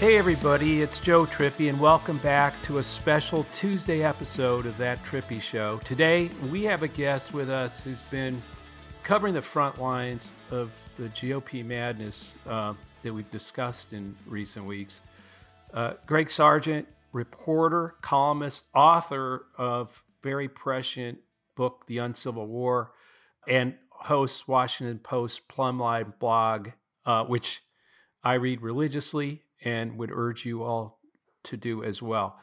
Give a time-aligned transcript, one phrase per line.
[0.00, 5.04] Hey, everybody, it's Joe Trippi, and welcome back to a special Tuesday episode of That
[5.04, 5.76] Trippi Show.
[5.84, 8.40] Today, we have a guest with us who's been
[9.04, 15.02] covering the front lines of the GOP madness uh, that we've discussed in recent weeks.
[15.74, 21.18] Uh, Greg Sargent, reporter, columnist, author of very prescient
[21.56, 22.92] book, The Uncivil War,
[23.46, 26.70] and hosts Washington Post Plum Line blog,
[27.04, 27.60] uh, which
[28.22, 31.00] I read religiously and would urge you all
[31.44, 32.38] to do as well.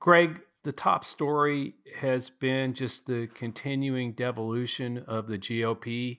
[0.00, 6.18] Greg, the top story has been just the continuing devolution of the GOP,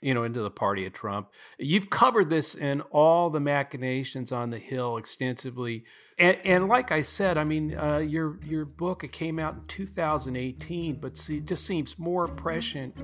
[0.00, 1.28] you know, into the party of Trump.
[1.58, 5.84] You've covered this in all the machinations on the Hill extensively,
[6.18, 9.60] and, and like I said, I mean, uh, your your book it came out in
[9.68, 12.96] 2018, but see, it just seems more prescient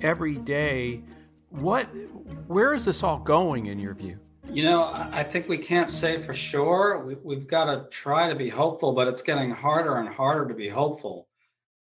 [0.00, 1.02] every day.
[1.48, 1.84] What,
[2.46, 4.18] where is this all going in your view?
[4.50, 7.16] You know, I think we can't say for sure.
[7.22, 10.54] We, have got to try to be hopeful, but it's getting harder and harder to
[10.54, 11.28] be hopeful.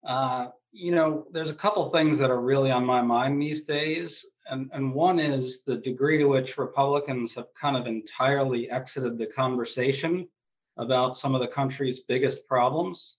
[0.05, 4.27] Uh, you know, there's a couple things that are really on my mind these days.
[4.51, 9.27] And, and one is the degree to which Republicans have kind of entirely exited the
[9.27, 10.29] conversation
[10.77, 13.19] about some of the country's biggest problems.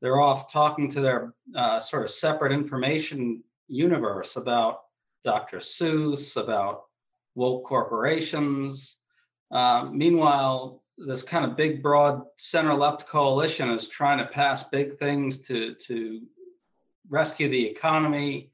[0.00, 4.82] They're off talking to their uh, sort of separate information universe about
[5.24, 5.58] Dr.
[5.58, 6.84] Seuss, about
[7.34, 8.98] woke corporations.
[9.50, 14.98] Uh, meanwhile, this kind of big, broad center left coalition is trying to pass big
[14.98, 16.22] things to, to
[17.08, 18.50] rescue the economy,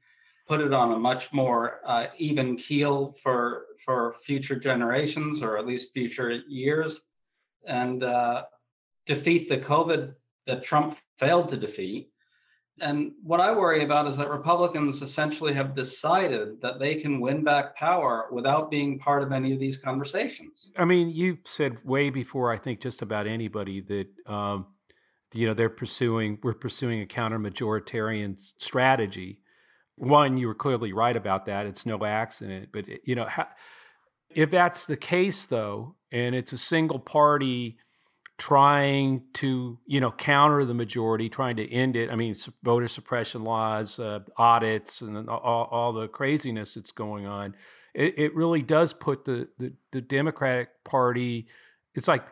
[0.47, 5.67] put it on a much more uh, even keel for, for future generations or at
[5.67, 7.03] least future years,
[7.67, 8.43] and uh,
[9.05, 10.13] defeat the COVID
[10.47, 12.10] that Trump failed to defeat.
[12.79, 17.43] And what I worry about is that Republicans essentially have decided that they can win
[17.43, 20.71] back power without being part of any of these conversations.
[20.77, 24.67] I mean, you said way before, I think, just about anybody that, um,
[25.33, 29.41] you know, they're pursuing, we're pursuing a counter majoritarian strategy.
[29.97, 31.67] One, you were clearly right about that.
[31.67, 32.69] It's no accident.
[32.73, 33.27] But, you know,
[34.33, 37.77] if that's the case, though, and it's a single party,
[38.41, 42.09] trying to you know counter the majority, trying to end it.
[42.09, 47.55] I mean, voter suppression laws, uh, audits, and all, all, the craziness that's going on.
[47.93, 51.45] It, it really does put the, the, the Democratic Party.
[51.93, 52.25] It's like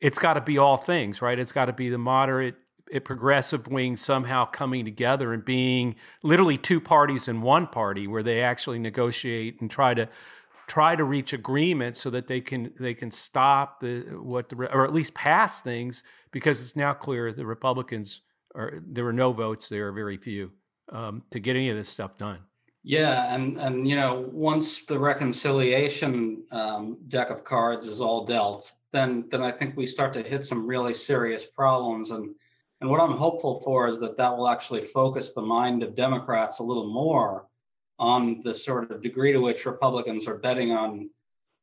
[0.00, 1.36] it's got to be all things, right?
[1.36, 2.54] It's got to be the moderate
[3.02, 8.40] progressive wing somehow coming together and being literally two parties in one party where they
[8.40, 10.08] actually negotiate and try to
[10.70, 14.84] try to reach agreement so that they can they can stop the what the or
[14.84, 18.22] at least pass things because it's now clear the Republicans
[18.54, 20.52] are there were no votes there are very few
[20.92, 22.38] um, to get any of this stuff done.
[22.84, 28.72] Yeah, and and you know once the reconciliation um, deck of cards is all dealt,
[28.92, 32.30] then then I think we start to hit some really serious problems and.
[32.82, 36.60] And what I'm hopeful for is that that will actually focus the mind of Democrats
[36.60, 37.44] a little more
[38.00, 41.10] on the sort of degree to which Republicans are betting on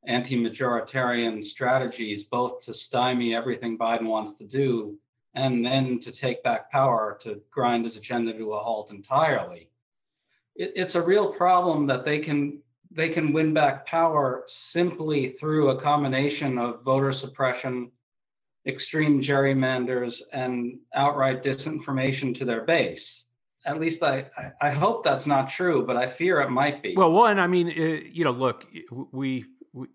[0.06, 4.98] anti-majoritarian strategies, both to stymie everything Biden wants to do
[5.34, 9.70] and then to take back power to grind his agenda to a halt entirely.
[10.56, 12.60] It, it's a real problem that they can
[12.90, 17.92] they can win back power simply through a combination of voter suppression,
[18.66, 23.27] extreme gerrymanders, and outright disinformation to their base
[23.68, 24.26] at least I,
[24.62, 26.96] I hope that's not true, but I fear it might be.
[26.96, 28.66] Well, one, I mean, uh, you know, look,
[29.12, 29.46] we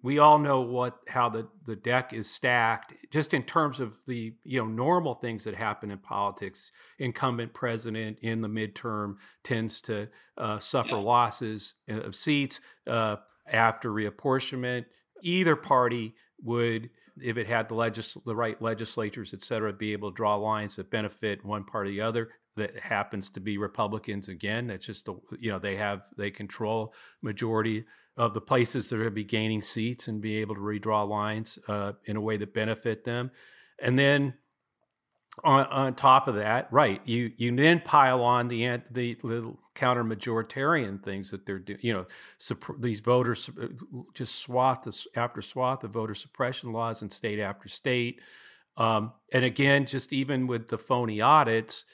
[0.03, 2.93] we all know what how the the deck is stacked.
[3.11, 8.19] Just in terms of the you know normal things that happen in politics, incumbent president
[8.21, 10.97] in the midterm tends to uh, suffer yeah.
[10.97, 13.17] losses of seats uh,
[13.51, 14.85] after reapportionment.
[15.23, 16.91] Either party would
[17.23, 20.77] if it had the legis- the right legislatures, et cetera, be able to draw lines
[20.77, 24.71] that benefit one part or the other that happens to be Republicans again.
[24.71, 27.85] It's just the you know they have they control majority
[28.17, 31.93] of the places that are be gaining seats and be able to redraw lines uh,
[32.05, 33.31] in a way that benefit them,
[33.79, 34.35] and then
[35.45, 40.05] on, on top of that, right, you you then pile on the the, the counter
[40.05, 41.79] majoritarian things that they're doing.
[41.83, 42.07] You know,
[42.79, 43.49] these voters
[44.15, 48.21] just swath after swath of voter suppression laws in state after state.
[48.77, 51.85] Um, and again, just even with the phony audits,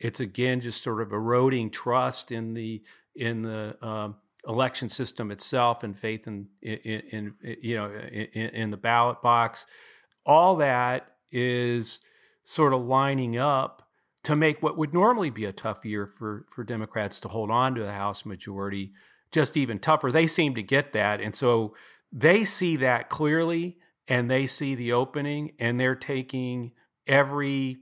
[0.00, 2.82] it's again just sort of eroding trust in the
[3.14, 4.16] in the um,
[4.46, 9.66] election system itself and faith in, in, in, you know in, in, the ballot box.
[10.24, 12.00] All that is
[12.44, 13.88] sort of lining up
[14.22, 17.74] to make what would normally be a tough year for for Democrats to hold on
[17.74, 18.92] to the House majority
[19.30, 20.10] just even tougher.
[20.10, 21.74] They seem to get that, and so
[22.12, 26.72] they see that clearly, and they see the opening, and they're taking
[27.06, 27.78] every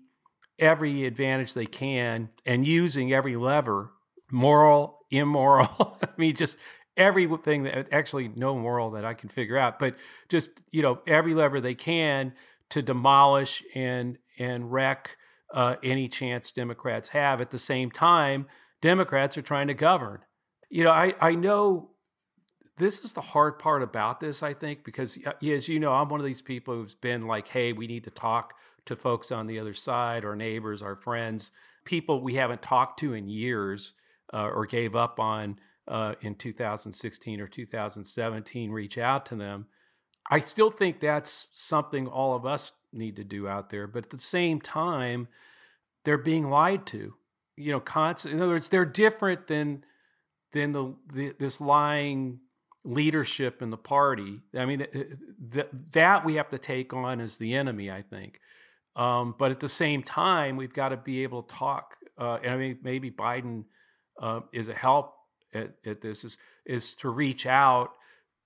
[0.58, 3.92] every advantage they can and using every lever,
[4.30, 5.98] moral, immoral.
[6.02, 6.56] I mean, just
[6.96, 9.96] everything that actually no moral that I can figure out, but
[10.28, 12.32] just you know every lever they can
[12.70, 15.16] to demolish and and wreck
[15.52, 17.40] uh, any chance Democrats have.
[17.40, 18.46] At the same time,
[18.82, 20.20] Democrats are trying to govern.
[20.70, 21.90] You know, I I know
[22.78, 24.42] this is the hard part about this.
[24.42, 27.72] I think because as you know, I'm one of these people who's been like, hey,
[27.72, 28.54] we need to talk
[28.86, 31.50] to folks on the other side, our neighbors, our friends,
[31.84, 33.92] people we haven't talked to in years
[34.32, 39.66] uh, or gave up on uh, in 2016 or 2017, reach out to them.
[40.30, 43.86] I still think that's something all of us need to do out there.
[43.86, 45.28] But at the same time,
[46.04, 47.14] they're being lied to.
[47.56, 48.34] You know, constant.
[48.34, 49.84] In other words, they're different than
[50.52, 52.40] than the, the this lying
[52.84, 54.40] leadership in the party.
[54.54, 54.86] I mean,
[55.52, 57.90] th- that we have to take on as the enemy.
[57.90, 58.40] I think.
[58.96, 61.96] Um, but at the same time, we've got to be able to talk.
[62.19, 63.64] Uh, and I mean, maybe Biden
[64.20, 65.14] uh, is a help
[65.54, 67.90] at, at this is is to reach out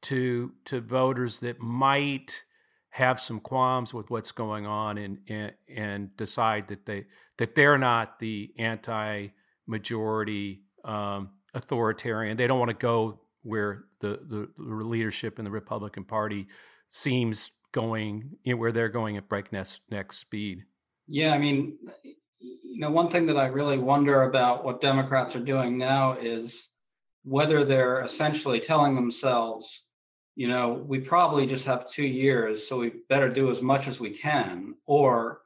[0.02, 2.43] to to voters that might
[2.91, 7.06] have some qualms with what's going on and and, and decide that they
[7.38, 9.29] that they're not the anti
[9.67, 12.37] majority um, authoritarian.
[12.37, 16.46] They don't want to go where the, the, the leadership in the Republican Party
[16.88, 20.64] seems going you know, where they're going at breakneck speed.
[21.06, 21.76] Yeah, I mean,
[22.40, 26.70] you know, one thing that I really wonder about what Democrats are doing now is
[27.25, 29.87] whether they're essentially telling themselves,
[30.37, 34.00] you know, we probably just have two years, so we better do as much as
[34.00, 35.43] we can, or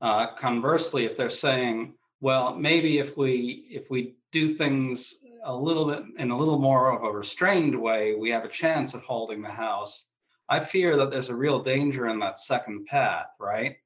[0.00, 5.86] uh, conversely, if they're saying, well, maybe if we if we do things a little
[5.86, 9.42] bit in a little more of a restrained way, we have a chance at holding
[9.42, 10.07] the House.
[10.48, 13.76] I fear that there's a real danger in that second path, right?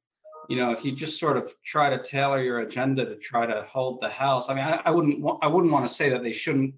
[0.48, 3.66] You know, if you just sort of try to tailor your agenda to try to
[3.68, 6.32] hold the House, I mean, I, I wouldn't, I wouldn't want to say that they
[6.32, 6.74] shouldn't,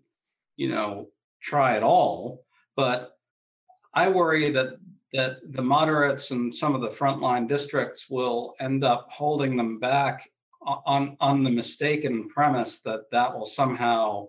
[0.56, 1.08] you know,
[1.42, 2.44] try at all,
[2.76, 3.18] but
[3.92, 4.78] I worry that
[5.12, 10.28] that the moderates and some of the frontline districts will end up holding them back
[10.64, 14.26] on on the mistaken premise that that will somehow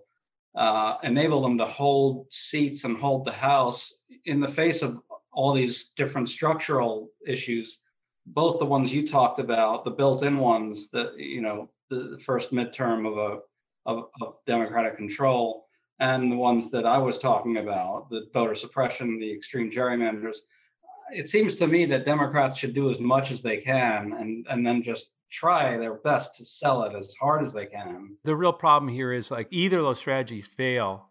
[0.54, 5.00] uh, enable them to hold seats and hold the House in the face of
[5.36, 7.80] all these different structural issues,
[8.26, 13.06] both the ones you talked about, the built-in ones that you know the first midterm
[13.06, 13.38] of a
[13.88, 15.68] of, of democratic control,
[16.00, 20.38] and the ones that I was talking about, the voter suppression, the extreme gerrymanders.
[21.12, 24.66] It seems to me that Democrats should do as much as they can, and and
[24.66, 28.16] then just try their best to sell it as hard as they can.
[28.24, 31.10] The real problem here is like either those strategies fail,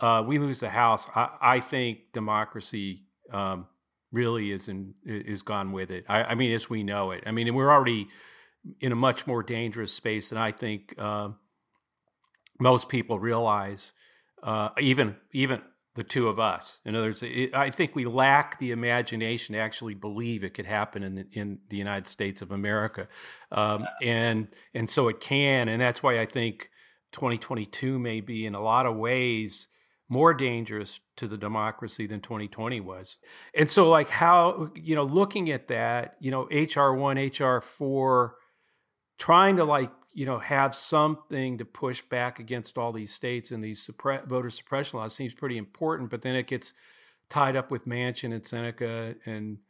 [0.00, 1.06] uh, we lose the House.
[1.14, 3.66] I, I think democracy um,
[4.12, 6.04] really is in, is gone with it.
[6.08, 7.24] I, I, mean, as we know it.
[7.26, 8.08] I mean, we're already
[8.80, 11.30] in a much more dangerous space than I think uh,
[12.60, 13.92] most people realize.
[14.42, 15.62] Uh, even even
[15.94, 16.80] the two of us.
[16.84, 20.66] In other words, it, I think we lack the imagination to actually believe it could
[20.66, 23.08] happen in the, in the United States of America,
[23.50, 26.70] um, and and so it can, and that's why I think
[27.12, 29.68] 2022 may be in a lot of ways
[30.12, 33.16] more dangerous to the democracy than 2020 was.
[33.54, 38.32] And so, like, how, you know, looking at that, you know, HR1, HR4,
[39.18, 43.64] trying to, like, you know, have something to push back against all these states and
[43.64, 46.10] these suppre- voter suppression laws seems pretty important.
[46.10, 46.74] But then it gets
[47.30, 49.60] tied up with Manchin and Sinema and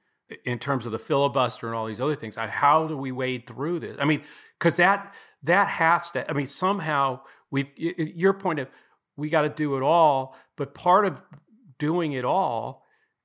[0.44, 2.34] in terms of the filibuster and all these other things.
[2.34, 3.96] How do we wade through this?
[4.00, 4.22] I mean,
[4.58, 6.28] because that that has to.
[6.28, 7.20] I mean, somehow
[7.52, 8.68] we've your point of
[9.16, 10.36] we got to do it all.
[10.56, 11.20] But part of
[11.78, 12.84] doing it all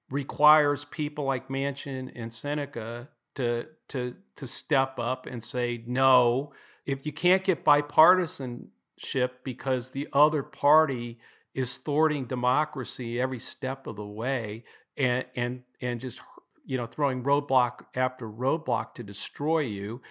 [0.10, 6.54] requires people like Manchin and Sinema to to to step up and say no.
[6.86, 11.20] If you can't get bipartisanship because the other party
[11.54, 14.64] is thwarting democracy every step of the way
[14.96, 16.22] and and and just
[16.66, 20.02] you know throwing roadblock after roadblock to destroy you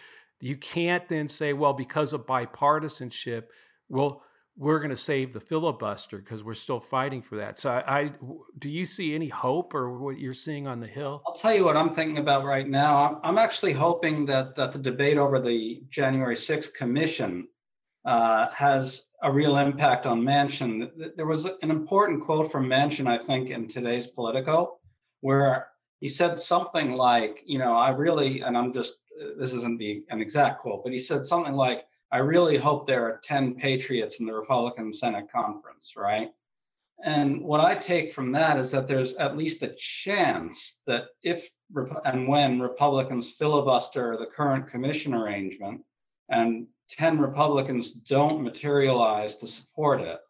[0.40, 3.44] you can't then say well because of bipartisanship
[3.88, 4.22] well
[4.56, 7.58] we're going to save the filibuster because we're still fighting for that.
[7.58, 8.12] So, I, I,
[8.58, 11.22] do you see any hope or what you're seeing on the Hill?
[11.26, 13.04] I'll tell you what I'm thinking about right now.
[13.04, 17.48] I'm, I'm actually hoping that that the debate over the January 6th commission
[18.06, 20.90] uh, has a real impact on Manchin.
[21.16, 24.78] There was an important quote from Manchin, I think, in today's Politico,
[25.20, 25.68] where
[26.00, 28.98] he said something like, you know, I really, and I'm just,
[29.38, 33.04] this isn't the an exact quote, but he said something like, I really hope there
[33.04, 36.30] are 10 patriots in the Republican Senate conference, right?
[37.04, 41.50] And what I take from that is that there's at least a chance that if
[42.04, 45.82] and when Republicans filibuster the current commission arrangement
[46.28, 50.20] and 10 Republicans don't materialize to support it,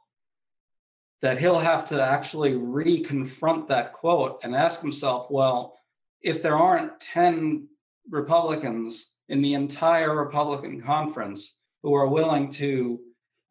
[1.20, 5.78] that he'll have to actually reconfront that quote and ask himself, well,
[6.22, 7.68] if there aren't 10
[8.10, 11.55] Republicans in the entire Republican conference
[11.86, 12.98] who are willing to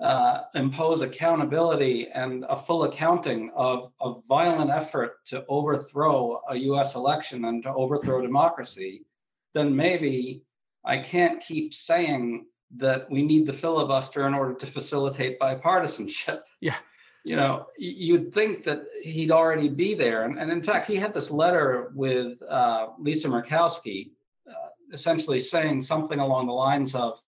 [0.02, 6.96] uh, impose accountability and a full accounting of a violent effort to overthrow a US
[6.96, 9.06] election and to overthrow democracy,
[9.54, 10.44] then maybe
[10.84, 16.42] I can't keep saying that we need the filibuster in order to facilitate bipartisanship.
[16.60, 16.76] Yeah.
[17.24, 20.26] You know, you'd think that he'd already be there.
[20.26, 24.12] And, and in fact, he had this letter with uh, Lisa Murkowski,
[24.48, 27.20] uh, essentially saying something along the lines of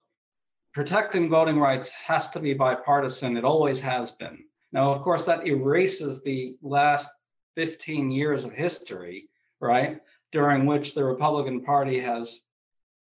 [0.78, 3.36] protecting voting rights has to be bipartisan.
[3.36, 4.38] It always has been.
[4.72, 7.10] Now, of course, that erases the last
[7.56, 9.28] 15 years of history,
[9.60, 10.00] right?
[10.32, 12.42] During which the Republican Party has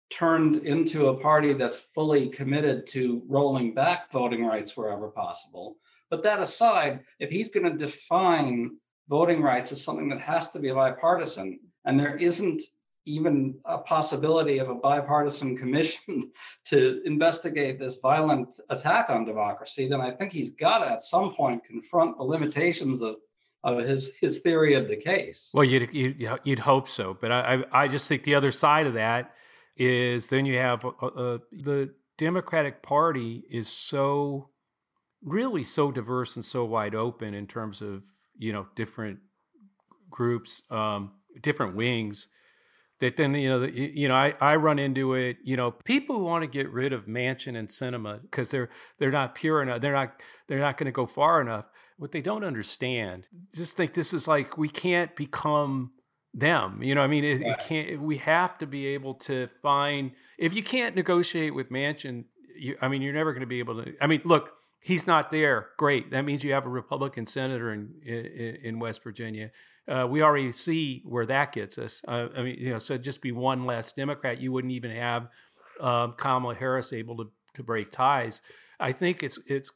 [0.08, 5.74] turned into a party that's fully committed to rolling back voting rights wherever possible.
[6.10, 8.76] But that aside, if he's going to define
[9.08, 12.62] voting rights as something that has to be bipartisan, and there isn't
[13.06, 16.32] even a possibility of a bipartisan commission
[16.64, 21.34] to investigate this violent attack on democracy, then I think he's got to at some
[21.34, 23.16] point confront the limitations of
[23.62, 25.50] of his his theory of the case.
[25.54, 28.94] Well, you'd you'd, you'd hope so, but I I just think the other side of
[28.94, 29.32] that
[29.76, 34.50] is then you have uh, uh, the Democratic Party is so
[35.22, 38.02] really so diverse and so wide open in terms of
[38.36, 39.18] you know different
[40.10, 42.28] groups, um, different wings.
[43.04, 46.16] That then you know the, you know I, I run into it you know people
[46.16, 49.80] who want to get rid of Manchin and Sinema because they're they're not pure enough
[49.80, 53.94] they're not they're not going to go far enough what they don't understand just think
[53.94, 55.92] this is like we can't become
[56.34, 56.82] them.
[56.82, 57.52] You know, I mean, it, right.
[57.52, 58.02] it, can't.
[58.02, 60.10] We have to be able to find.
[60.36, 62.24] If you can't negotiate with Manchin
[62.56, 63.94] you, I mean, you're never going to be able to.
[64.00, 65.68] I mean, look, he's not there.
[65.78, 66.10] Great.
[66.10, 69.50] That means you have a Republican senator in in, in West Virginia.
[69.86, 72.02] Uh, we already see where that gets us.
[72.08, 75.28] Uh, I mean, you know, so just be one less Democrat, you wouldn't even have
[75.80, 78.40] uh, Kamala Harris able to to break ties.
[78.80, 79.70] I think it's it's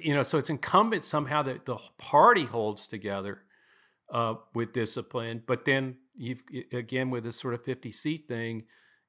[0.00, 3.42] you know, so it's incumbent somehow that the party holds together
[4.12, 5.42] uh, with discipline.
[5.46, 6.42] But then you've
[6.72, 8.64] again with this sort of 50 seat thing,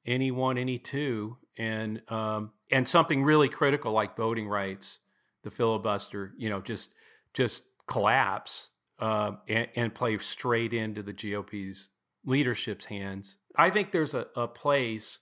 [0.06, 5.00] any one, any two, and um, and something really critical like voting rights,
[5.44, 6.94] the filibuster, you know, just
[7.34, 11.90] just collapse uh, and, and, play straight into the GOP's
[12.26, 13.38] leadership's hands.
[13.58, 15.20] I think there's a, a place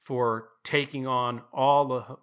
[0.00, 2.16] for taking on all the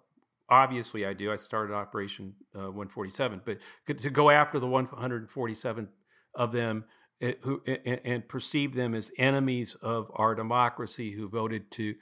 [0.48, 1.32] obviously I do.
[1.32, 5.88] I started Operation uh, 147, but to go after the 147
[6.34, 6.84] of them
[7.20, 11.94] eh, who and perceive them as enemies of our democracy who voted to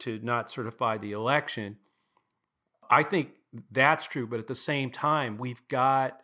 [0.00, 1.76] to not certify the election.
[2.90, 3.30] I think
[3.70, 6.20] that's true, but at the same time, we've got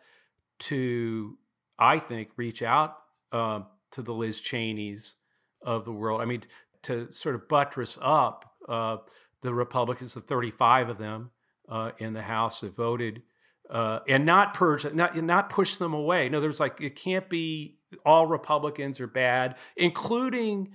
[0.59, 1.37] to,
[1.81, 2.95] I think, reach out
[3.31, 5.15] um, to the Liz Cheneys
[5.63, 6.21] of the world.
[6.21, 6.43] I mean,
[6.83, 8.97] to sort of buttress up uh,
[9.41, 11.31] the Republicans, the 35 of them
[11.67, 13.23] uh, in the House that voted
[13.69, 16.29] uh, and not purge, not not push them away.
[16.29, 20.73] No, there's like it can't be all Republicans are bad, including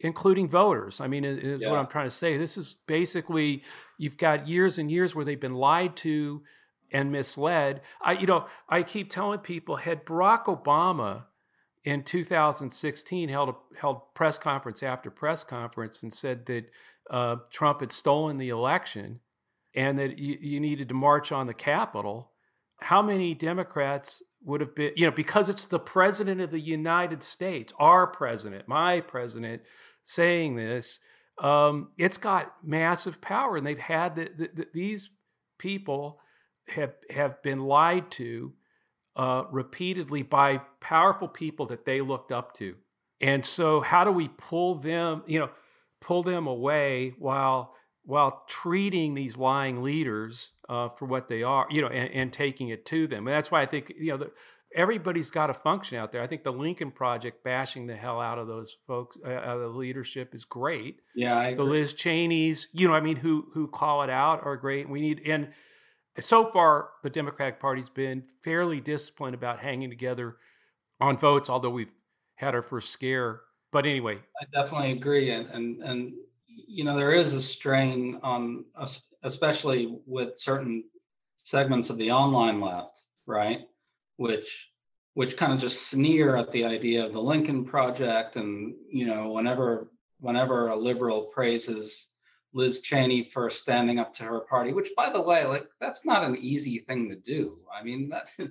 [0.00, 1.00] including voters.
[1.00, 1.70] I mean, is yeah.
[1.70, 2.38] what I'm trying to say.
[2.38, 3.62] This is basically
[3.98, 6.42] you've got years and years where they've been lied to
[6.92, 7.80] and misled.
[8.00, 11.26] I, you know, I keep telling people had Barack Obama
[11.84, 16.70] in 2016 held a held press conference after press conference and said that
[17.10, 19.20] uh, Trump had stolen the election
[19.74, 22.32] and that you, you needed to march on the Capitol
[22.80, 27.22] how many Democrats would have been, you know, because it's the president of the United
[27.22, 29.62] States, our president, my president,
[30.04, 31.00] saying this,
[31.42, 35.10] um, it's got massive power, and they've had the, the, the, these
[35.58, 36.20] people
[36.70, 38.52] have have been lied to
[39.16, 42.76] uh, repeatedly by powerful people that they looked up to,
[43.20, 45.50] and so how do we pull them, you know,
[46.00, 51.82] pull them away while while treating these lying leaders uh, for what they are, you
[51.82, 53.26] know, and, and, taking it to them.
[53.26, 54.30] And that's why I think, you know, the,
[54.74, 56.22] everybody's got a function out there.
[56.22, 59.72] I think the Lincoln Project bashing the hell out of those folks, uh, out of
[59.72, 61.00] the leadership is great.
[61.14, 64.88] Yeah, the Liz Cheney's, you know, I mean, who who call it out are great.
[64.88, 65.48] We need and
[66.20, 70.36] so far the Democratic Party's been fairly disciplined about hanging together
[71.00, 71.92] on votes, although we've
[72.36, 73.42] had our first scare.
[73.72, 76.12] But anyway, I definitely agree, and and and
[76.66, 78.64] you know, there is a strain on,
[79.22, 80.84] especially with certain
[81.36, 83.60] segments of the online left, right?
[84.16, 84.70] Which
[85.14, 89.30] which kind of just sneer at the idea of the Lincoln Project, and you know,
[89.30, 92.07] whenever whenever a liberal praises
[92.54, 96.24] Liz Cheney for standing up to her party, which by the way, like that's not
[96.24, 97.58] an easy thing to do.
[97.72, 98.28] I mean, that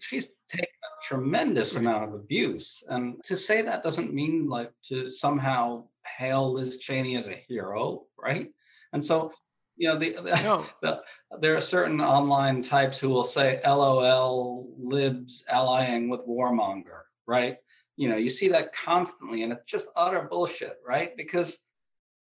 [0.00, 5.08] she's taken a tremendous amount of abuse, and to say that doesn't mean like to
[5.08, 5.84] somehow
[6.18, 8.50] hail Liz Cheney as a hero, right?
[8.92, 9.32] And so,
[9.76, 10.66] you know, the, the, no.
[10.82, 11.02] the,
[11.40, 17.56] there are certain online types who will say LOL libs allying with warmonger, right?
[17.96, 21.16] You know, you see that constantly, and it's just utter bullshit, right?
[21.16, 21.58] Because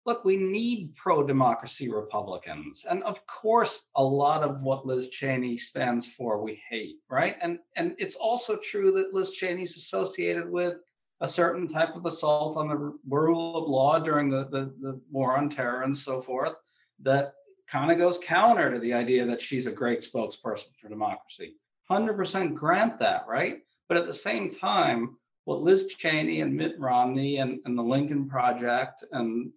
[0.06, 2.84] look, we need pro democracy Republicans.
[2.88, 7.36] And of course, a lot of what Liz Cheney stands for, we hate, right?
[7.40, 10.74] And, and it's also true that Liz Cheney's associated with
[11.20, 15.36] a certain type of assault on the rule of law during the, the, the war
[15.38, 16.54] on terror and so forth
[17.00, 17.32] that
[17.66, 21.56] kind of goes counter to the idea that she's a great spokesperson for democracy.
[21.90, 23.56] 100% grant that, right?
[23.88, 28.28] But at the same time, what Liz Cheney and Mitt Romney and, and the Lincoln
[28.28, 29.50] Project and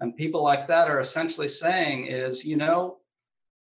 [0.00, 2.98] and people like that are essentially saying is, you know,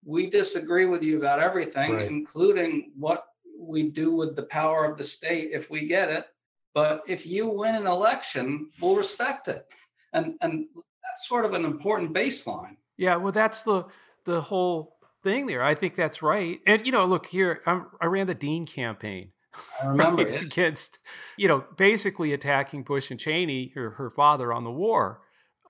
[0.04, 2.06] we disagree with you about everything, right.
[2.06, 3.26] including what
[3.58, 6.26] we do with the power of the state if we get it.
[6.74, 9.66] But if you win an election, we'll respect it.
[10.12, 12.76] And and that's sort of an important baseline.
[12.96, 13.84] Yeah, well, that's the
[14.24, 15.62] the whole thing there.
[15.62, 16.60] I think that's right.
[16.66, 19.32] And you know, look here, I'm, i ran the Dean campaign.
[19.82, 20.98] I remember right, against,
[21.36, 25.20] you know, basically attacking Bush and Cheney, her her father, on the war.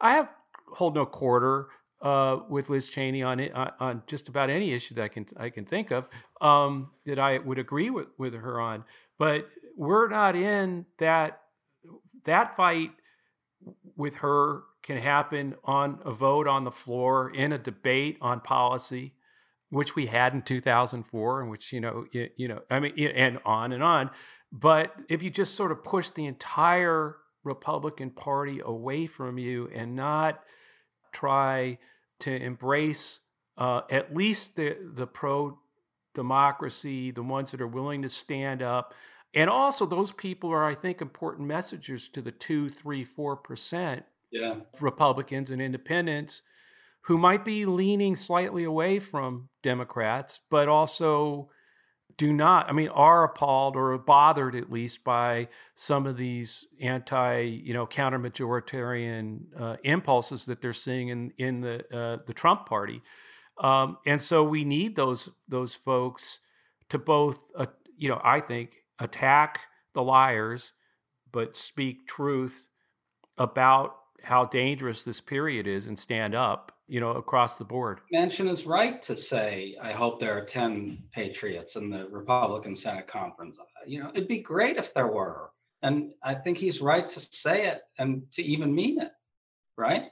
[0.00, 0.28] I have
[0.72, 1.68] hold no quarter
[2.02, 5.50] uh, with Liz Cheney on it on, just about any issue that I can I
[5.50, 6.08] can think of
[6.40, 8.84] um, that I would agree with with her on.
[9.18, 11.40] But we're not in that
[12.24, 12.90] that fight
[13.96, 19.14] with her can happen on a vote on the floor in a debate on policy
[19.70, 23.38] which we had in 2004 and which you know you, you know i mean and
[23.44, 24.10] on and on
[24.50, 29.94] but if you just sort of push the entire republican party away from you and
[29.94, 30.42] not
[31.12, 31.78] try
[32.20, 33.20] to embrace
[33.58, 35.58] uh, at least the the pro
[36.14, 38.94] democracy the ones that are willing to stand up
[39.34, 44.04] and also those people are i think important messengers to the two three four percent
[44.30, 44.56] yeah.
[44.80, 46.42] republicans and independents
[47.06, 51.48] who might be leaning slightly away from democrats but also
[52.16, 57.40] do not i mean are appalled or bothered at least by some of these anti
[57.40, 62.66] you know counter majoritarian uh, impulses that they're seeing in in the uh, the trump
[62.66, 63.02] party.
[63.58, 66.40] Um, and so we need those those folks
[66.88, 69.60] to both uh, you know i think attack
[69.94, 70.72] the liars,
[71.30, 72.68] but speak truth
[73.38, 78.00] about how dangerous this period is and stand up, you know, across the board.
[78.12, 83.06] Manchin is right to say, I hope there are 10 patriots in the Republican Senate
[83.06, 83.58] conference.
[83.86, 85.52] You know, it'd be great if there were.
[85.80, 89.10] And I think he's right to say it and to even mean it,
[89.78, 90.10] right?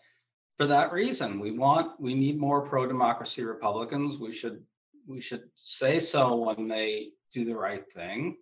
[0.56, 4.18] For that reason, we want, we need more pro democracy Republicans.
[4.18, 4.62] We should,
[5.06, 8.38] we should say so when they do the right thing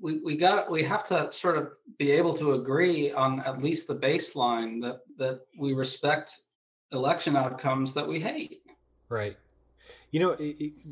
[0.00, 3.86] we, we got we have to sort of be able to agree on at least
[3.86, 6.40] the baseline that that we respect
[6.92, 8.62] election outcomes that we hate.
[9.08, 9.36] Right.
[10.10, 10.36] You know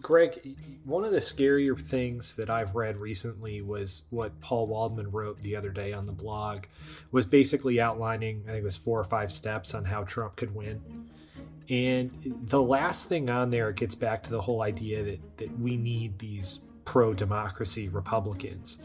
[0.01, 5.41] greg one of the scarier things that i've read recently was what paul waldman wrote
[5.41, 6.65] the other day on the blog
[7.13, 10.53] was basically outlining i think it was four or five steps on how trump could
[10.55, 11.09] win.
[11.69, 12.11] And
[12.45, 16.19] the last thing on there gets back to the whole idea that, that we need
[16.19, 18.79] these pro democracy Republicans.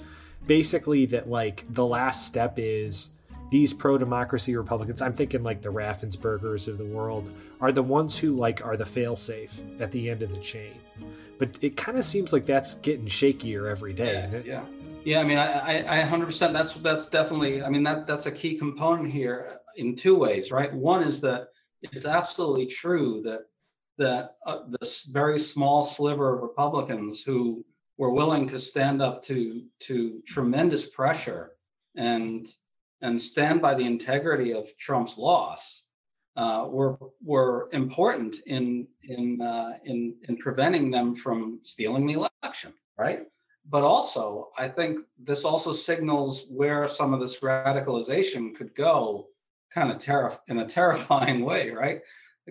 [0.46, 3.10] Basically, that like the last step is
[3.50, 7.32] these pro democracy Republicans, I'm thinking like the Raffenspergers of the world,
[7.62, 10.74] are the ones who like are the failsafe at the end of the chain.
[11.38, 14.30] But it kind of seems like that's getting shakier every day.
[14.32, 14.66] Yeah, yeah.
[15.06, 15.20] yeah.
[15.20, 16.52] I mean, I, I, I 100%.
[16.52, 17.64] That's that's definitely.
[17.64, 20.74] I mean, that that's a key component here in two ways, right?
[20.74, 21.50] One is that
[21.82, 23.42] it's absolutely true that
[23.98, 27.64] that uh, this very small sliver of Republicans who
[27.98, 31.54] were willing to stand up to to tremendous pressure
[31.96, 32.48] and
[33.02, 35.84] and stand by the integrity of Trump's loss
[36.36, 42.74] uh, were were important in in uh, in in preventing them from stealing the election,
[42.98, 43.22] right?
[43.70, 49.28] But also, I think this also signals where some of this radicalization could go,
[49.74, 52.02] kind of terri- in a terrifying way, right?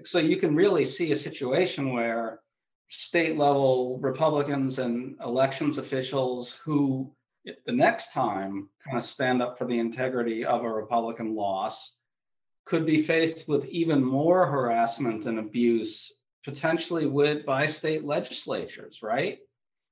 [0.04, 2.40] So you can really see a situation where
[2.88, 7.11] state level Republicans and elections officials who
[7.64, 11.92] the next time kind of stand up for the integrity of a Republican loss
[12.64, 19.38] could be faced with even more harassment and abuse, potentially with by state legislatures, right?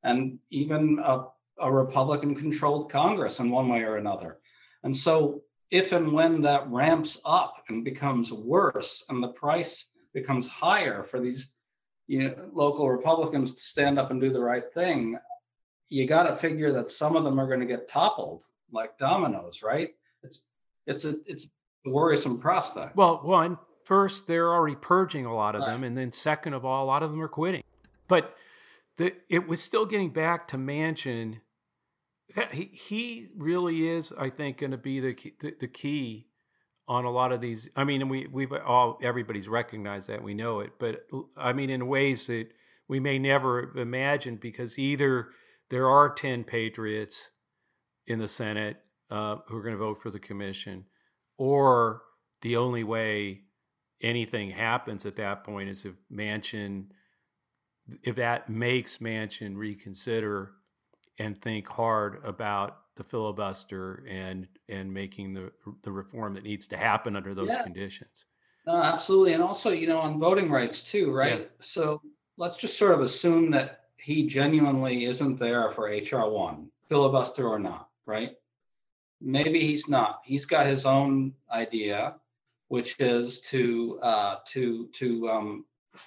[0.02, 1.26] And even a,
[1.60, 4.38] a Republican controlled Congress in one way or another.
[4.82, 10.46] And so if and when that ramps up and becomes worse and the price becomes
[10.46, 11.48] higher for these
[12.06, 15.16] you know, local Republicans to stand up and do the right thing,
[15.88, 19.62] you got to figure that some of them are going to get toppled like dominoes,
[19.62, 19.90] right?
[20.22, 20.46] It's
[20.86, 21.46] it's a it's
[21.86, 22.96] a worrisome prospect.
[22.96, 25.72] Well, one first they're already purging a lot of right.
[25.72, 27.62] them, and then second of all, a lot of them are quitting.
[28.08, 28.34] But
[28.96, 31.40] the it was still getting back to Manchin.
[32.50, 36.26] He, he really is, I think, going to be the, the the key
[36.88, 37.68] on a lot of these.
[37.76, 41.86] I mean, we we've all everybody's recognized that we know it, but I mean, in
[41.86, 42.48] ways that
[42.88, 45.28] we may never imagine because either
[45.70, 47.30] there are ten patriots
[48.06, 48.76] in the Senate
[49.10, 50.84] uh, who are going to vote for the commission,
[51.36, 52.02] or
[52.42, 53.40] the only way
[54.00, 56.86] anything happens at that point is if Manchin,
[58.02, 60.52] if that makes Manchin reconsider
[61.18, 65.50] and think hard about the filibuster and and making the
[65.82, 67.62] the reform that needs to happen under those yeah.
[67.62, 68.24] conditions.
[68.66, 71.40] No, absolutely, and also you know on voting rights too, right?
[71.40, 71.46] Yeah.
[71.60, 72.00] So
[72.36, 77.58] let's just sort of assume that he genuinely isn't there for HR one, filibuster or
[77.58, 78.32] not, right?
[79.22, 80.20] Maybe he's not.
[80.24, 82.16] He's got his own idea,
[82.68, 85.64] which is to uh, to to um,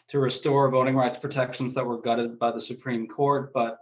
[0.09, 3.79] to restore voting rights protections that were gutted by the Supreme Court, but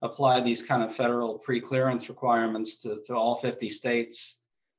[0.00, 4.38] apply these kind of federal pre-clearance requirements to, to all 50 states.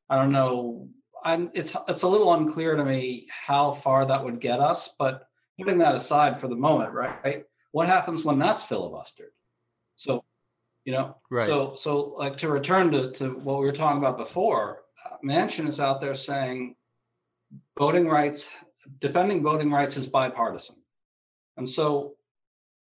[0.10, 0.88] I don't know.
[1.26, 5.28] I'm, it's it's a little unclear to me how far that would get us, but
[5.60, 7.44] putting that aside for the moment, right?
[7.78, 9.36] What happens when that's filibustered?
[9.98, 10.24] So,
[10.84, 11.46] you know, right.
[11.46, 15.68] so so like to return to, to what we were talking about before, uh, Manchin
[15.68, 16.76] is out there saying
[17.78, 18.50] voting rights,
[18.98, 20.78] defending voting rights is bipartisan.
[21.58, 22.16] And so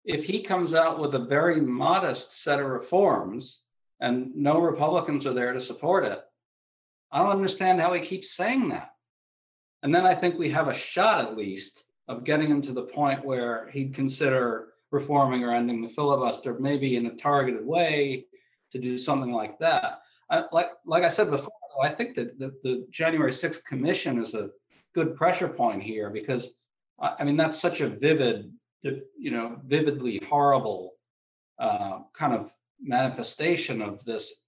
[0.05, 3.63] if he comes out with a very modest set of reforms
[4.01, 6.19] and no Republicans are there to support it,
[7.13, 8.91] I don't understand how he keeps saying that.
[9.85, 12.83] And then I think we have a shot at least of getting him to the
[12.83, 18.27] point where he'd consider reforming or ending the filibuster, maybe in a targeted way
[18.71, 20.03] to do something like that.
[20.31, 21.53] I, like, like I said before,
[21.83, 24.51] I think that the, the January 6th commission is a
[24.95, 26.55] good pressure point here because
[26.99, 28.53] I mean that's such a vivid
[28.83, 30.95] you know, vividly horrible
[31.59, 32.51] uh, kind of
[32.81, 34.43] manifestation of this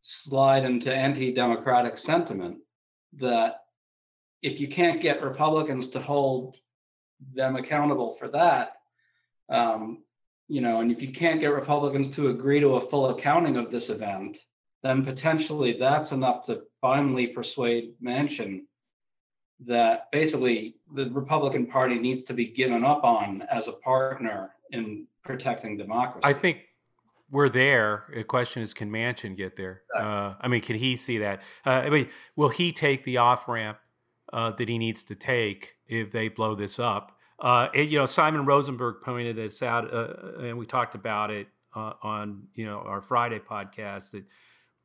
[0.00, 2.58] slide into anti-democratic sentiment
[3.14, 3.62] that
[4.42, 6.56] if you can't get Republicans to hold
[7.34, 8.76] them accountable for that,
[9.48, 10.02] um,
[10.48, 13.70] you know, and if you can't get Republicans to agree to a full accounting of
[13.70, 14.38] this event,
[14.82, 18.62] then potentially that's enough to finally persuade Manchin
[19.66, 25.06] that basically the Republican Party needs to be given up on as a partner in
[25.24, 26.22] protecting democracy.
[26.24, 26.60] I think
[27.30, 28.04] we're there.
[28.14, 29.82] The question is, can Manchin get there?
[29.94, 31.42] Uh, I mean, can he see that?
[31.66, 33.78] Uh, I mean, will he take the off ramp
[34.32, 37.17] uh, that he needs to take if they blow this up?
[37.40, 41.46] Uh, it, you know, Simon Rosenberg pointed this out, uh, and we talked about it
[41.74, 44.24] uh, on you know our Friday podcast that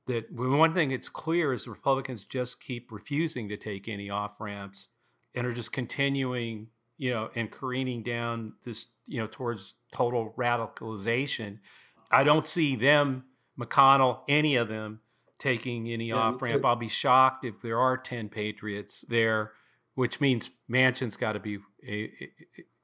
[0.08, 4.34] that one thing that's clear is the Republicans just keep refusing to take any off
[4.39, 4.88] ramps
[5.34, 11.60] and are just continuing, you know, and careening down this, you know, towards total radicalization.
[12.12, 13.24] I don't see them,
[13.60, 15.00] McConnell, any of them
[15.39, 16.66] taking any yeah, off ramp.
[16.66, 19.52] I'll be shocked if there are 10 Patriots there,
[19.95, 22.32] which means Manchin's got to be a, a,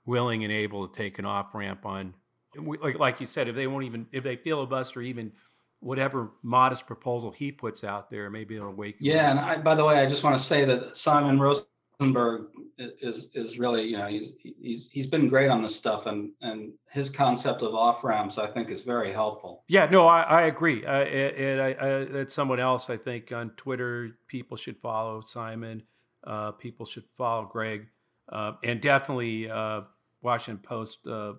[0.05, 2.13] willing and able to take an off ramp on.
[2.55, 5.31] Like, like you said, if they won't even, if they filibuster even
[5.79, 8.97] whatever modest proposal he puts out there, maybe it'll wake.
[8.99, 13.29] Yeah, and I, by the way, I just want to say that Simon Rosenberg is
[13.33, 17.09] is really you know he's he's he's been great on this stuff, and and his
[17.09, 19.63] concept of off ramps I think is very helpful.
[19.67, 20.85] Yeah, no, I, I agree.
[20.85, 25.83] Uh, and I, I, that's someone else I think on Twitter people should follow Simon.
[26.23, 27.87] Uh, people should follow Greg,
[28.29, 29.81] uh, and definitely uh,
[30.21, 31.33] Washington Post uh,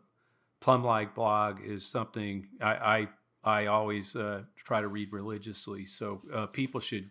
[0.60, 3.08] Plum Line blog is something I, I
[3.42, 5.86] I always uh, try to read religiously.
[5.86, 7.10] So uh, people should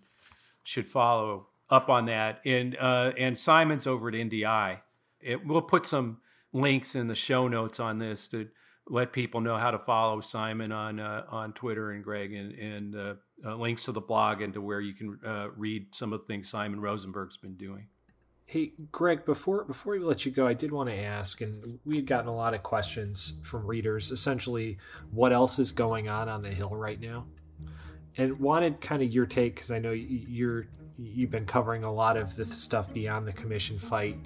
[0.63, 2.41] should follow up on that.
[2.45, 4.79] And uh, and Simon's over at NDN.
[5.21, 6.19] It, we'll put some
[6.53, 8.47] links in the show notes on this to
[8.88, 12.95] let people know how to follow Simon on uh, on Twitter and Greg and, and
[12.95, 13.13] uh,
[13.45, 16.25] uh, links to the blog and to where you can uh, read some of the
[16.25, 17.88] things Simon Rosenberg's been doing.
[18.45, 21.97] Hey, Greg, before before we let you go, I did want to ask, and we
[21.97, 24.12] had gotten a lot of questions from readers.
[24.12, 24.80] Essentially,
[25.12, 27.28] what else is going on on the Hill right now?
[28.17, 30.65] And wanted kind of your take because I know you're
[30.97, 34.17] you've been covering a lot of the stuff beyond the commission fight.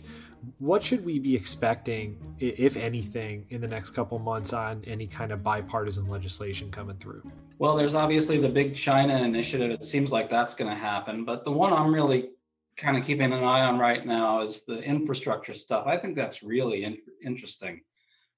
[0.59, 5.31] What should we be expecting, if anything, in the next couple months on any kind
[5.31, 7.29] of bipartisan legislation coming through?
[7.59, 9.71] Well, there's obviously the big China initiative.
[9.71, 11.23] It seems like that's going to happen.
[11.23, 12.29] But the one I'm really
[12.75, 15.85] kind of keeping an eye on right now is the infrastructure stuff.
[15.87, 17.81] I think that's really in- interesting.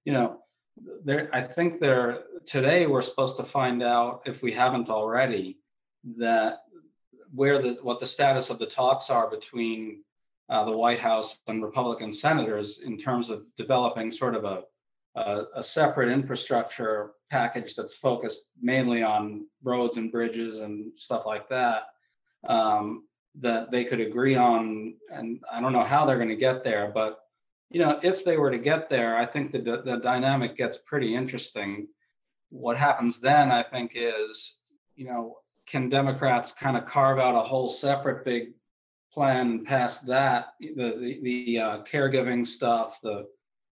[0.04, 0.40] You know,
[1.04, 5.58] there I think there today we're supposed to find out if we haven't already
[6.18, 6.60] that
[7.34, 10.04] where the what the status of the talks are between
[10.50, 14.64] uh, the White House and Republican senators in terms of developing sort of a,
[15.16, 21.50] a, a separate infrastructure package that's focused mainly on roads and bridges and stuff like
[21.50, 21.88] that.
[22.48, 23.04] Um,
[23.42, 26.92] that they could agree on and i don't know how they're going to get there
[26.94, 27.20] but
[27.70, 31.16] you know if they were to get there i think the, the dynamic gets pretty
[31.16, 31.88] interesting
[32.50, 34.58] what happens then i think is
[34.96, 38.54] you know can democrats kind of carve out a whole separate big
[39.16, 43.26] plan past that the the, the uh, caregiving stuff the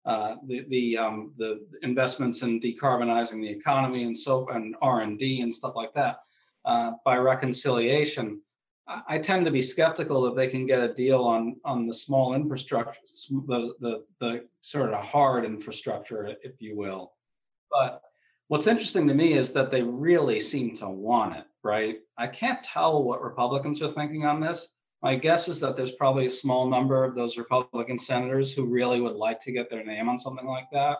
[0.06, 5.18] uh, the the um, the investments in decarbonizing the economy and so and R and
[5.18, 6.20] D and stuff like that
[6.64, 8.40] uh, by reconciliation
[9.08, 12.34] I tend to be skeptical that they can get a deal on on the small
[12.34, 13.00] infrastructure,
[13.30, 17.12] the the the sort of hard infrastructure, if you will.
[17.70, 18.02] But
[18.48, 22.00] what's interesting to me is that they really seem to want it, right?
[22.18, 24.74] I can't tell what Republicans are thinking on this.
[25.02, 29.00] My guess is that there's probably a small number of those Republican senators who really
[29.00, 30.98] would like to get their name on something like that.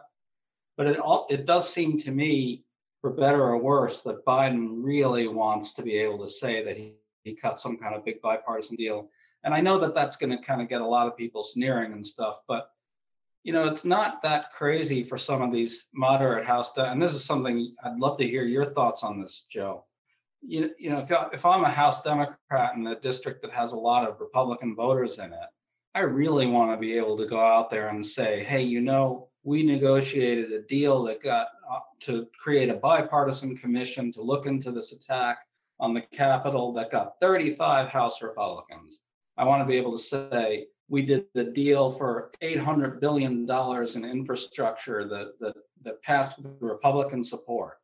[0.76, 2.64] But it all it does seem to me,
[3.00, 6.94] for better or worse, that Biden really wants to be able to say that he
[7.22, 9.08] he cut some kind of big bipartisan deal.
[9.44, 11.92] And I know that that's going to kind of get a lot of people sneering
[11.92, 12.70] and stuff, but
[13.44, 16.72] you know, it's not that crazy for some of these moderate House.
[16.72, 19.84] De- and this is something I'd love to hear your thoughts on this, Joe.
[20.42, 23.76] You, you know, if, if I'm a House Democrat in a district that has a
[23.76, 25.48] lot of Republican voters in it,
[25.94, 29.28] I really want to be able to go out there and say, hey, you know,
[29.44, 34.70] we negotiated a deal that got uh, to create a bipartisan commission to look into
[34.72, 35.38] this attack
[35.80, 39.00] on the Capitol that got 35 House Republicans.
[39.36, 43.96] I want to be able to say we did the deal for 800 billion dollars
[43.96, 47.78] in infrastructure that, that that passed with Republican support.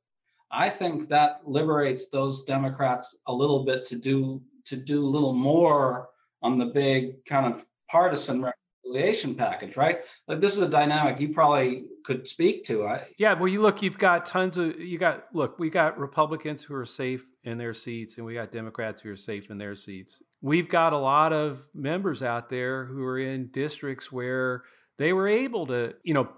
[0.50, 5.32] I think that liberates those Democrats a little bit to do to do a little
[5.32, 6.08] more
[6.42, 10.00] on the big kind of partisan reconciliation package, right?
[10.26, 12.86] Like this is a dynamic you probably could speak to.
[12.86, 16.62] I, yeah, well, you look, you've got tons of you got look, we got Republicans
[16.62, 19.74] who are safe in their seats, and we got Democrats who are safe in their
[19.74, 20.22] seats.
[20.40, 24.62] We've got a lot of members out there who are in districts where
[24.96, 26.28] they were able to, you know,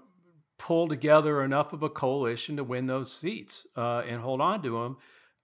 [0.61, 4.69] pull together enough of a coalition to win those seats uh, and hold on to
[4.79, 4.97] them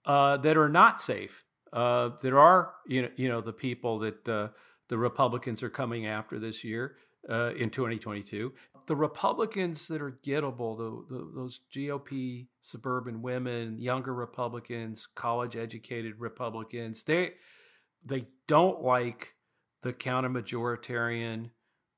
[0.06, 1.44] uh, that are not safe.
[1.74, 4.50] Uh, there are, you know, you know, the people that uh,
[4.90, 8.54] the Republicans are coming after this year uh, in 2022.
[8.86, 16.14] The Republicans that are gettable, the, the, those GOP suburban women, younger Republicans, college educated
[16.20, 17.34] Republicans, they
[18.06, 19.34] they don't like
[19.82, 21.50] the counter majoritarian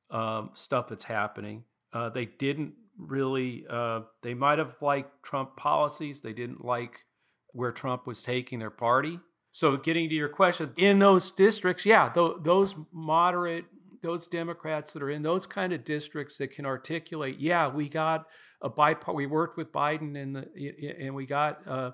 [0.09, 1.65] um, stuff that's happening.
[1.91, 3.65] Uh, they didn't really.
[3.69, 6.21] Uh, they might have liked Trump policies.
[6.21, 7.05] They didn't like
[7.53, 9.19] where Trump was taking their party.
[9.51, 13.65] So, getting to your question, in those districts, yeah, th- those moderate
[14.01, 18.27] those Democrats that are in those kind of districts that can articulate, yeah, we got
[18.61, 19.15] a bipart.
[19.15, 21.91] We worked with Biden and the and we got uh,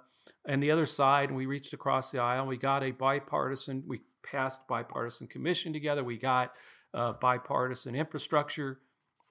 [0.48, 2.48] and the other side, and we reached across the aisle.
[2.48, 3.84] We got a bipartisan.
[3.88, 6.04] We passed bipartisan commission together.
[6.04, 6.52] We got
[6.94, 8.80] a bipartisan infrastructure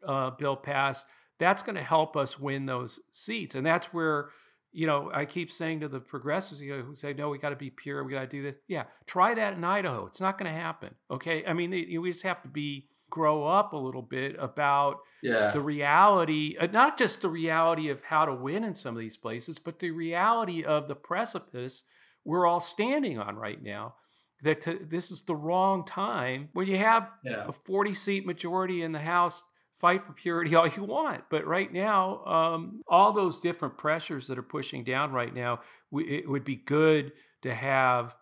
[0.07, 1.07] uh, bill passed.
[1.39, 4.31] That's going to help us win those seats, and that's where
[4.75, 7.51] you know, I keep saying to the progressives you know, who say, no, we got
[7.51, 8.57] to be pure, we got to do this.
[8.67, 10.05] Yeah, try that in Idaho.
[10.07, 10.97] It's not going to happen.
[11.09, 11.47] Okay.
[11.47, 15.53] I mean, we just have to be, grow up a little bit about yeah.
[15.53, 19.17] the reality, uh, not just the reality of how to win in some of these
[19.17, 21.85] places, but the reality of the precipice
[22.25, 23.95] we're all standing on right now.
[24.43, 27.45] That to, this is the wrong time when you have yeah.
[27.47, 29.43] a 40 seat majority in the House
[29.81, 31.25] fight for purity all you want.
[31.31, 35.61] But right now, um, all those different pressures that are pushing down right now,
[35.91, 38.15] we, it would be good to have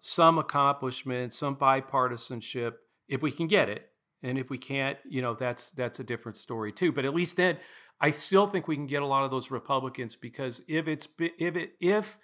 [0.00, 2.74] some accomplishment, some bipartisanship,
[3.08, 3.88] if we can get it.
[4.22, 6.90] And if we can't, you know, that's that's a different story too.
[6.90, 7.58] But at least then,
[8.00, 11.56] I still think we can get a lot of those Republicans because if it's if
[11.56, 12.18] it if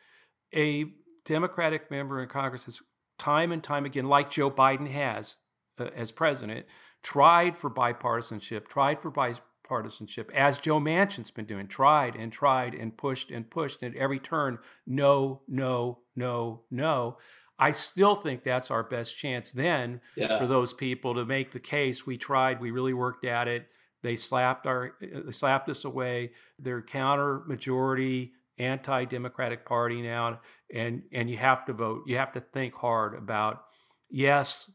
[0.54, 0.86] a
[1.24, 2.80] Democratic member in Congress has
[3.18, 5.36] time and time again, like Joe Biden has
[5.78, 6.66] uh, as president,
[7.04, 12.96] tried for bipartisanship, tried for bipartisanship, as Joe Manchin's been doing, tried and tried and
[12.96, 17.18] pushed and pushed, and at every turn, no, no, no, no.
[17.58, 20.38] I still think that's our best chance then yeah.
[20.38, 22.04] for those people to make the case.
[22.04, 23.68] We tried, we really worked at it.
[24.02, 26.32] They slapped our, they slapped us away.
[26.58, 30.40] They're counter majority, anti-democratic party now,
[30.72, 32.02] and and you have to vote.
[32.06, 33.64] You have to think hard about.
[34.10, 34.70] Yes,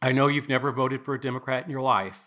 [0.00, 2.18] I know you've never voted for a Democrat in your life,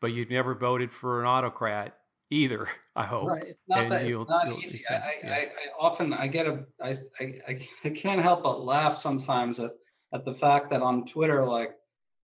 [0.00, 1.96] but you've never voted for an autocrat
[2.30, 2.68] either.
[2.96, 3.28] I hope.
[3.28, 3.44] Right.
[3.46, 4.84] It's not, that, it's not easy.
[4.88, 5.32] I, yeah.
[5.32, 9.72] I, I, often I get a I, I I can't help but laugh sometimes at
[10.12, 11.74] at the fact that on Twitter, like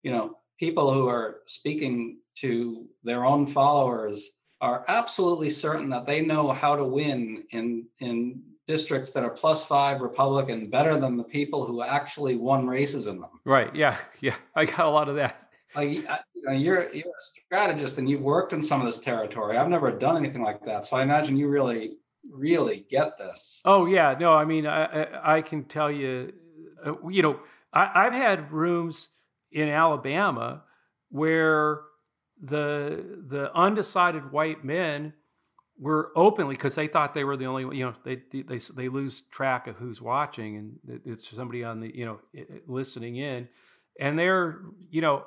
[0.02, 6.20] you know, people who are speaking to their own followers are absolutely certain that they
[6.20, 11.24] know how to win in in districts that are plus five Republican better than the
[11.24, 13.30] people who actually won races in them.
[13.44, 13.74] Right.
[13.74, 13.96] Yeah.
[14.20, 14.36] Yeah.
[14.54, 15.48] I got a lot of that.
[15.74, 16.04] Like you
[16.44, 19.56] know, you're you're a strategist and you've worked in some of this territory.
[19.56, 21.96] I've never done anything like that, so I imagine you really
[22.30, 23.60] really get this.
[23.64, 24.14] Oh yeah.
[24.18, 26.32] No, I mean I I, I can tell you,
[26.84, 27.40] uh, you know,
[27.72, 29.08] I, I've had rooms
[29.50, 30.62] in Alabama
[31.10, 31.82] where
[32.40, 35.14] the the undecided white men
[35.80, 38.88] were openly because they thought they were the only one, you know they they they
[38.88, 42.20] lose track of who's watching and it's somebody on the you know
[42.66, 43.48] listening in.
[43.98, 45.24] And they're you know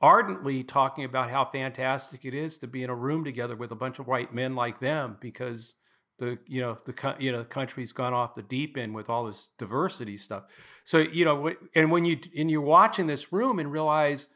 [0.00, 3.76] ardently talking about how fantastic it is to be in a room together with a
[3.76, 5.74] bunch of white men like them because
[6.18, 9.24] the you know the you know the country's gone off the deep end with all
[9.24, 10.44] this diversity stuff.
[10.84, 14.28] So you know and when you and you're watching this room and realize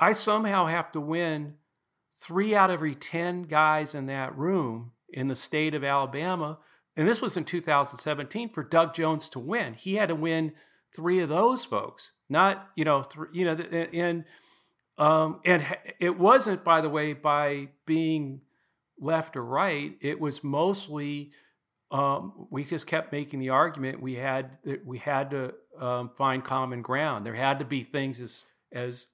[0.00, 1.54] i somehow have to win
[2.14, 6.58] three out of every 10 guys in that room in the state of Alabama,
[6.96, 9.74] and this was in 2017 for Doug Jones to win.
[9.74, 10.52] He had to win
[10.94, 13.52] three of those folks, not, you know, three, you know,
[13.92, 14.24] and,
[14.98, 15.64] um, and
[15.98, 18.42] it wasn't, by the way, by being
[18.98, 19.96] left or right.
[20.00, 21.30] It was mostly
[21.90, 26.44] um, we just kept making the argument we had that we had to um, find
[26.44, 27.26] common ground.
[27.26, 29.06] There had to be things as as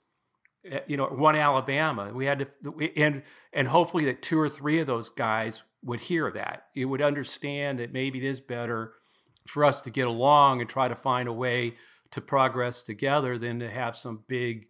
[0.86, 2.10] you know, one Alabama.
[2.12, 6.30] We had to, and and hopefully that two or three of those guys would hear
[6.32, 6.66] that.
[6.74, 8.94] You would understand that maybe it is better
[9.46, 11.74] for us to get along and try to find a way
[12.10, 14.66] to progress together than to have some big,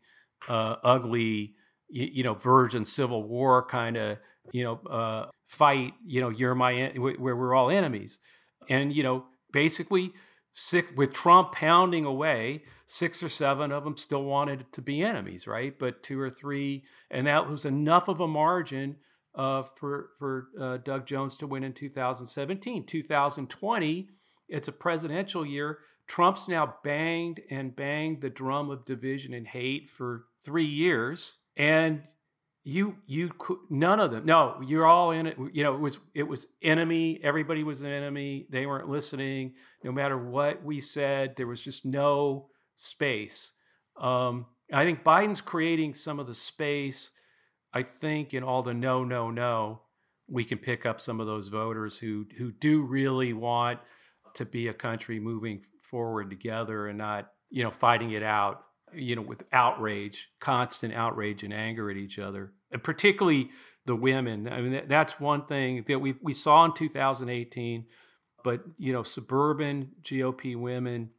[0.48, 1.54] uh, ugly,
[1.88, 4.18] you, you, know, virgin civil war kind of,
[4.52, 5.94] you know, uh, fight.
[6.04, 8.18] You know, you're my en- where we're all enemies,
[8.68, 10.12] and you know, basically
[10.56, 15.46] six, with Trump pounding away, six or seven of them still wanted to be enemies,
[15.46, 15.78] right?
[15.78, 18.96] But two or three, and that was enough of a margin
[19.34, 22.86] uh, for for uh, Doug Jones to win in 2017.
[22.86, 24.08] 2020,
[24.48, 25.78] it's a presidential year.
[26.08, 32.02] Trump's now banged and banged the drum of division and hate for three years, and
[32.66, 35.98] you you could none of them no you're all in it you know it was
[36.14, 41.36] it was enemy everybody was an enemy they weren't listening no matter what we said
[41.36, 43.52] there was just no space.
[43.98, 47.12] Um, i think biden's creating some of the space
[47.72, 49.82] i think in all the no no no
[50.28, 53.78] we can pick up some of those voters who who do really want
[54.34, 59.16] to be a country moving forward together and not you know fighting it out you
[59.16, 63.50] know, with outrage, constant outrage and anger at each other, and particularly
[63.86, 64.48] the women.
[64.48, 67.86] I mean, that's one thing that we we saw in 2018.
[68.44, 71.10] But you know, suburban GOP women,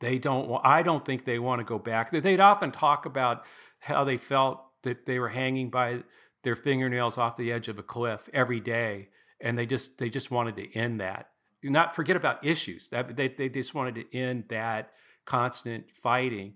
[0.00, 0.60] they don't.
[0.64, 2.10] I don't think they want to go back.
[2.10, 3.44] They'd often talk about
[3.80, 6.02] how they felt that they were hanging by
[6.44, 9.08] their fingernails off the edge of a cliff every day,
[9.40, 11.30] and they just they just wanted to end that.
[11.62, 12.88] Do not forget about issues.
[12.90, 14.92] That they they just wanted to end that
[15.28, 16.54] constant fighting.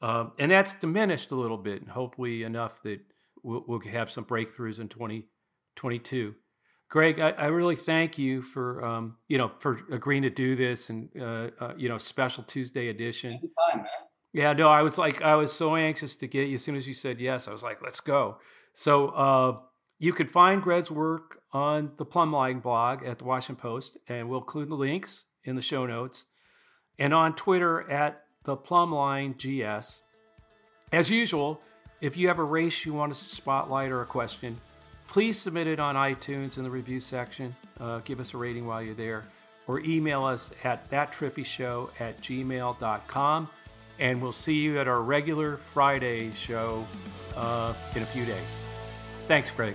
[0.00, 3.00] Um, and that's diminished a little bit, and hopefully enough that
[3.42, 6.34] we'll, we'll have some breakthroughs in 2022.
[6.88, 10.90] Greg, I, I, really thank you for um, you know for agreeing to do this
[10.90, 13.30] and uh, uh, you know special Tuesday edition.
[13.30, 13.86] Anytime, man.
[14.32, 16.56] Yeah, no, I was like I was so anxious to get you.
[16.56, 18.38] As soon as you said yes, I was like, let's go.
[18.74, 19.58] So uh,
[19.98, 24.28] you can find Greg's work on the Plum Line blog at the Washington Post, and
[24.28, 26.24] we'll include the links in the show notes
[27.02, 30.02] and on Twitter at the Plumline GS.
[30.92, 31.60] As usual,
[32.00, 34.60] if you have a race you want us to spotlight or a question,
[35.08, 37.56] please submit it on iTunes in the review section.
[37.80, 39.24] Uh, give us a rating while you're there.
[39.66, 43.48] or email us at thattrippyshow at gmail.com.
[43.98, 46.84] And we'll see you at our regular Friday show
[47.36, 48.56] uh, in a few days.
[49.26, 49.74] Thanks, Greg.